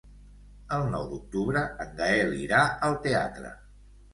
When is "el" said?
0.77-0.85